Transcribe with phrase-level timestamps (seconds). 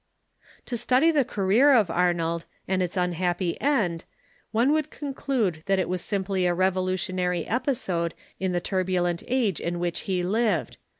[0.65, 4.05] To study the career of Arnold, and its unhappy end,
[4.51, 9.77] one would conclude that it Avas simply a revolutionary cj^isode in the turbulent age in
[9.77, 10.77] which he lived.